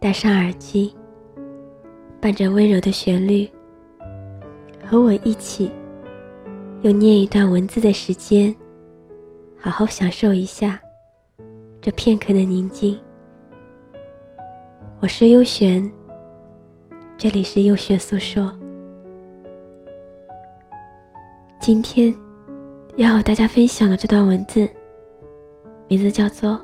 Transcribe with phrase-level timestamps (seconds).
[0.00, 0.94] 戴上耳机，
[2.20, 3.50] 伴着温柔的旋律，
[4.86, 5.68] 和我一起
[6.82, 8.54] 用念一段文字的时间，
[9.58, 10.80] 好好享受一下
[11.80, 12.96] 这片刻的宁静。
[15.00, 15.90] 我是优璇，
[17.16, 18.56] 这里是优璇诉说，
[21.60, 22.14] 今天。
[22.96, 24.68] 要和大家分享的这段文字，
[25.86, 26.60] 名字叫做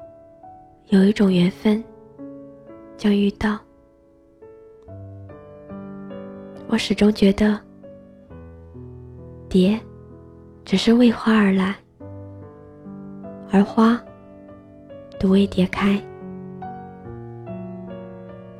[0.88, 1.82] “有一种缘分，
[2.96, 3.58] 就遇到”。
[6.68, 7.58] 我始终觉得，
[9.48, 9.78] 蝶
[10.64, 11.74] 只是为花而来，
[13.52, 14.00] 而花
[15.18, 16.00] 独为蝶开。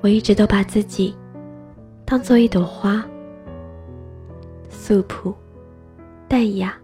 [0.01, 1.14] 我一直都把自己
[2.05, 3.05] 当做一朵花，
[4.69, 5.34] 素朴、
[6.29, 6.75] 淡雅。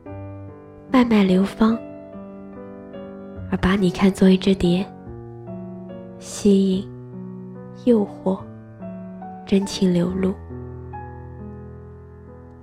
[0.94, 1.74] 脉脉流芳，
[3.50, 4.84] 而把你看作一只蝶，
[6.18, 6.86] 吸引、
[7.84, 8.38] 诱惑、
[9.44, 10.34] 真情流露。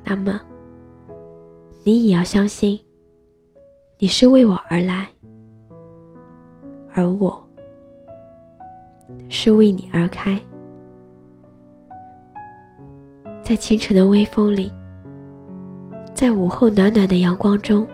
[0.04, 0.40] 那么，
[1.84, 2.80] 你也要相信，
[3.98, 5.08] 你是为我而来，
[6.94, 7.42] 而我
[9.30, 10.40] 是为你而开。
[13.44, 14.72] 在清晨的微风里，
[16.14, 17.88] 在午后暖暖的阳光中。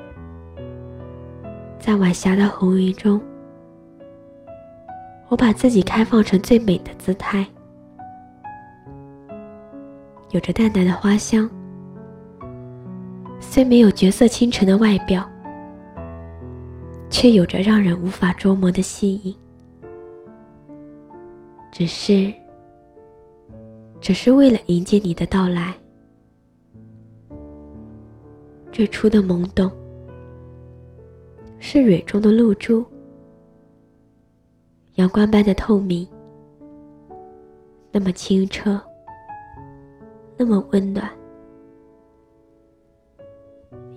[1.79, 3.21] 在晚霞的红云中，
[5.27, 7.45] 我把自己开放成最美的姿态，
[10.31, 11.49] 有着淡淡的花香。
[13.39, 15.27] 虽没有绝色倾城的外表，
[17.09, 19.35] 却有着让人无法捉摸的吸引。
[21.71, 22.31] 只是，
[23.99, 25.73] 只是为了迎接你的到来，
[28.71, 29.71] 最初的懵懂。
[31.59, 32.85] 是蕊中的露珠，
[34.95, 36.07] 阳光般的透明，
[37.91, 38.81] 那么清澈，
[40.37, 41.09] 那么温暖。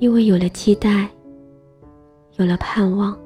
[0.00, 1.08] 因为有了期待，
[2.37, 3.16] 有了盼望，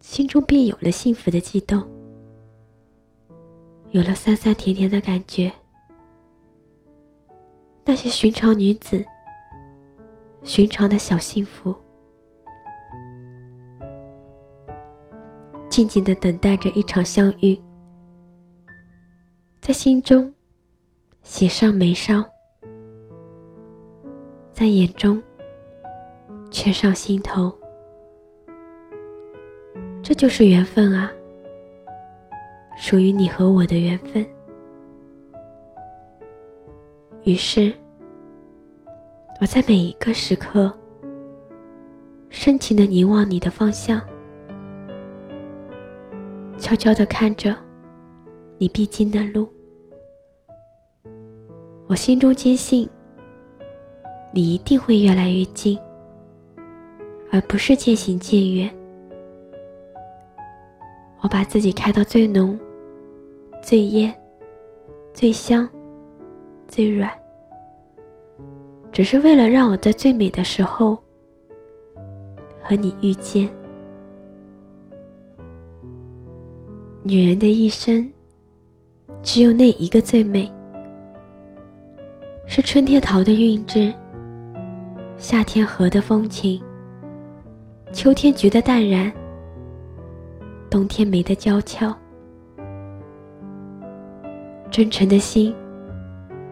[0.00, 1.82] 心中便有了幸福的悸动，
[3.90, 5.50] 有了酸酸甜甜的感觉。
[7.84, 9.04] 那些寻常女子，
[10.44, 11.74] 寻常的小幸福。
[15.72, 17.58] 静静的等待着一场相遇，
[19.58, 20.30] 在心中
[21.22, 22.22] 写上眉梢，
[24.52, 25.20] 在眼中
[26.50, 27.50] 却上心头。
[30.02, 31.10] 这就是缘分啊，
[32.76, 34.26] 属于你和我的缘分。
[37.24, 37.72] 于是，
[39.40, 40.70] 我在每一个时刻
[42.28, 43.98] 深情的凝望你的方向。
[46.62, 47.56] 悄悄的看着
[48.56, 49.48] 你必经的路，
[51.88, 52.88] 我心中坚信，
[54.32, 55.76] 你一定会越来越近，
[57.32, 58.72] 而不是渐行渐远。
[61.20, 62.56] 我把自己开到最浓、
[63.60, 64.14] 最艳、
[65.12, 65.68] 最香、
[66.68, 67.10] 最软，
[68.92, 70.96] 只是为了让我在最美的时候
[72.62, 73.50] 和你遇见。
[77.04, 78.08] 女人的一生，
[79.24, 80.48] 只有那一个最美，
[82.46, 83.92] 是春天桃的韵致，
[85.16, 86.62] 夏天荷的风情，
[87.92, 89.12] 秋天菊的淡然，
[90.70, 91.92] 冬天梅的娇俏。
[94.70, 95.52] 真诚的心，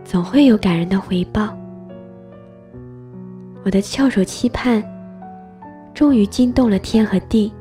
[0.02, 1.56] 总会有感人的回报。
[3.62, 4.82] 我的翘首期盼，
[5.94, 7.52] 终于惊动了天和地，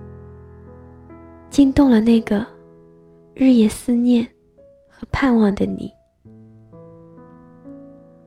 [1.51, 2.43] 惊动了那个。
[3.41, 4.27] 日夜思念
[4.89, 5.89] 和盼望的你，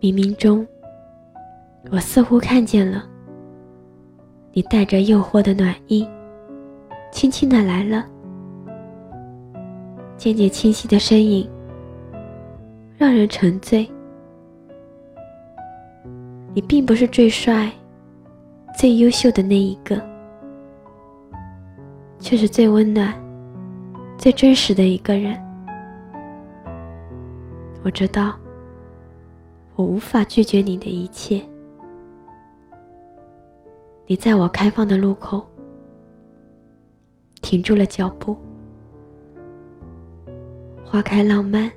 [0.00, 0.66] 冥冥中，
[1.90, 3.04] 我似乎看见了
[4.54, 6.08] 你带着诱惑的暖意，
[7.10, 8.06] 轻轻的来了。
[10.16, 11.46] 渐渐清晰的身影，
[12.96, 13.86] 让人沉醉。
[16.54, 17.70] 你并不是最帅、
[18.78, 20.00] 最优秀的那一个，
[22.18, 23.12] 却是最温暖。
[24.16, 25.36] 最真实的一个人，
[27.82, 28.38] 我知道，
[29.74, 31.42] 我无法拒绝你的一切。
[34.06, 35.44] 你在我开放的路口
[37.40, 38.36] 停住了脚步，
[40.84, 41.70] 花开浪漫。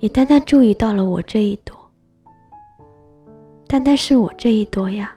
[0.00, 1.74] 你单单注意到了我这一朵，
[3.66, 5.14] 单单是我这一朵呀。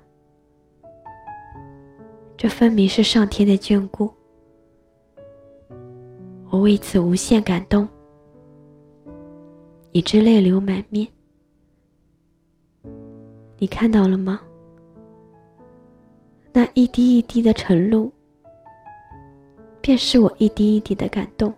[2.37, 4.11] 这分明是上天的眷顾，
[6.51, 7.87] 我为此无限感动。
[9.93, 11.05] 以致泪流满面，
[13.57, 14.39] 你看到了吗？
[16.53, 18.09] 那一滴一滴的晨露，
[19.81, 21.53] 便是我一滴一滴的感动。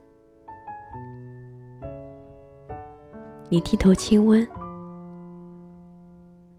[3.49, 4.47] 你低头亲吻，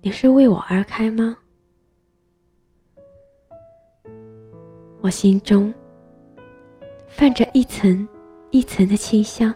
[0.01, 1.37] 你是为我而开吗？
[5.01, 5.75] 我心中
[7.09, 8.07] 泛着一层
[8.55, 9.53] 一层的清香。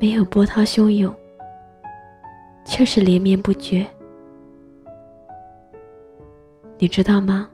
[0.00, 1.14] 没有波涛汹涌，
[2.64, 3.86] 却是连绵不绝。
[6.78, 7.50] 你知道吗？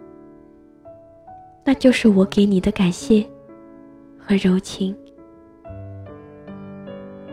[1.64, 3.28] 那就是我给你的感谢
[4.16, 4.96] 和柔情。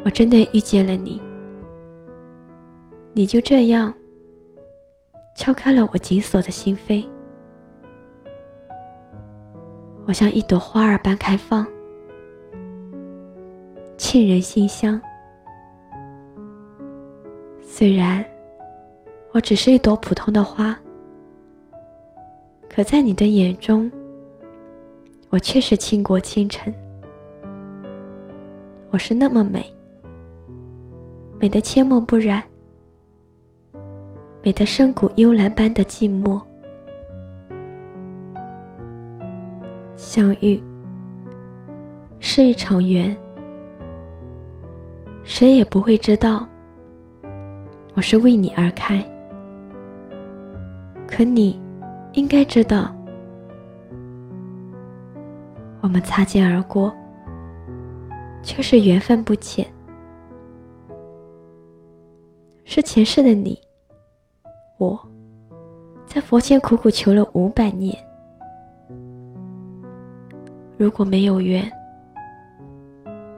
[0.03, 1.21] 我真的遇见了你，
[3.13, 3.93] 你就这样
[5.35, 7.07] 敲开了我紧锁的心扉。
[10.07, 11.67] 我像一朵花儿般开放。
[13.97, 14.99] 沁人心香。
[17.61, 18.23] 虽然
[19.33, 20.79] 我只是一朵普通的花，
[22.69, 23.91] 可在你的眼中，
[25.29, 26.73] 我却是倾国倾城。
[28.89, 29.65] 我是那么美，
[31.37, 32.41] 美的阡陌不染，
[34.41, 36.41] 美的深谷幽兰般的寂寞。
[40.17, 40.59] 相遇
[42.19, 43.15] 是一场缘。
[45.23, 46.43] 谁也不会知道，
[47.93, 48.97] 我是为你而开。
[51.05, 51.61] 可你，
[52.13, 52.91] 应该知道，
[55.81, 56.91] 我们擦肩而过，
[58.41, 59.63] 却是缘分不浅。
[62.65, 63.61] 是前世的你，
[64.79, 64.99] 我，
[66.07, 67.95] 在佛前苦苦求了五百年。
[70.77, 71.69] 如果没有缘，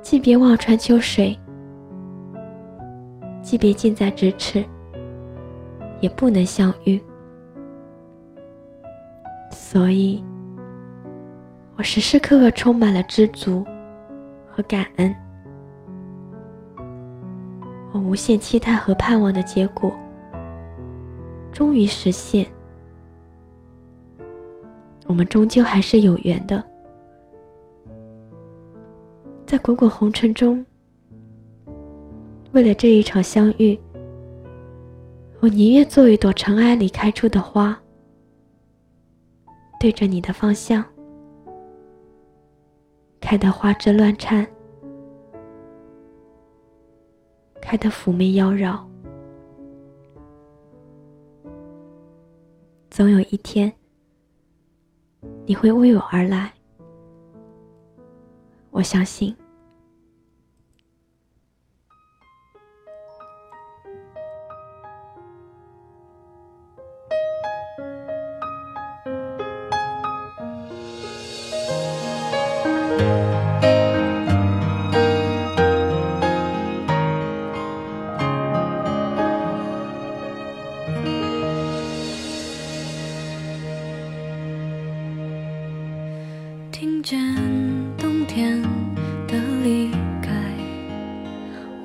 [0.01, 1.37] 即别望穿秋水。
[3.41, 4.63] 即便近在咫尺，
[6.01, 7.01] 也不能相遇。
[9.49, 10.23] 所以，
[11.77, 13.65] 我时时刻刻充满了知足
[14.51, 15.15] 和感恩。
[17.91, 19.91] 我无限期待和盼望的结果，
[21.51, 22.45] 终于实现。
[25.07, 26.63] 我们终究还是有缘的，
[29.49, 30.63] 在滚滚红尘中。
[32.51, 33.75] 为了这一场相遇，
[35.39, 37.75] 我宁愿做一朵尘埃里开出的花，
[39.79, 40.85] 对着你的方向，
[43.19, 44.45] 开得花枝乱颤，
[47.59, 48.79] 开得妩媚妖娆。
[52.91, 53.73] 总有一天，
[55.47, 56.53] 你会为我而来，
[58.79, 59.48] 我相信。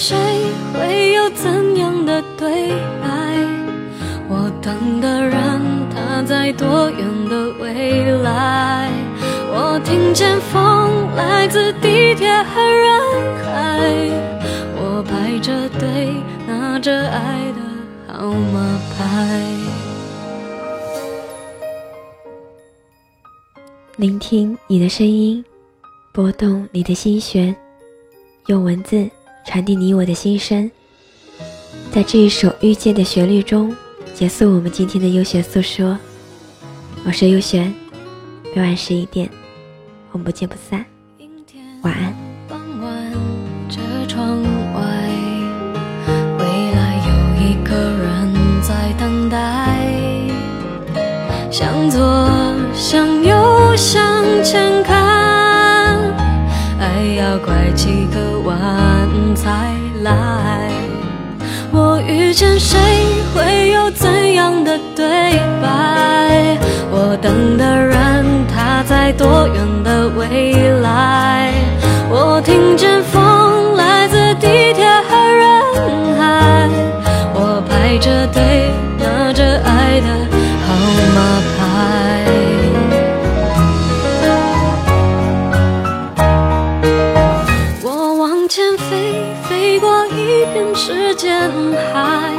[0.00, 0.16] 谁，
[0.72, 2.70] 会有怎样的对
[3.02, 3.36] 白？
[4.30, 5.60] 我等的人，
[5.94, 8.90] 他在多远的未来？
[9.52, 10.00] 我听。
[10.00, 13.00] 听见风来自地铁和人
[13.44, 14.10] 海，
[14.74, 16.14] 我排着队
[16.48, 19.46] 拿着爱的号码牌。
[23.98, 25.44] 聆听你的声音，
[26.12, 27.54] 拨动你的心弦，
[28.46, 29.08] 用文字
[29.50, 30.70] 传递你我的心声。
[31.90, 33.74] 在这一首遇见的旋律中，
[34.14, 35.98] 结束我们今天的优选诉说。
[37.04, 37.74] 我是优璇，
[38.54, 39.28] 每晚十一点，
[40.12, 40.86] 我们不见不散。
[41.82, 42.19] 晚安。
[62.58, 62.78] 谁，
[63.34, 65.06] 会有怎样的对
[65.62, 66.58] 白？
[66.90, 69.69] 我等的人，他在多远
[91.40, 92.34] 人海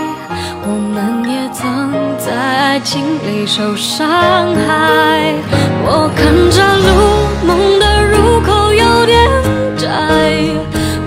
[0.63, 4.08] 我们也曾在爱情里受伤
[4.53, 5.34] 害
[5.84, 6.89] 我看着路
[7.48, 9.17] 梦的入口有点
[9.75, 9.89] 窄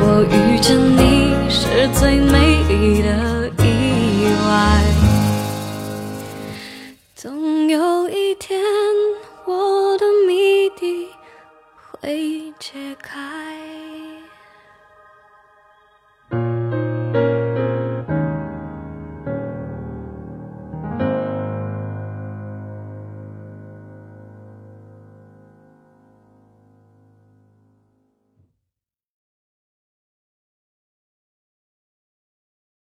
[0.01, 4.83] 我遇见你是最美丽的意外。
[7.15, 8.61] 总有一天
[9.45, 11.07] 我的谜底
[12.01, 13.34] 会解开。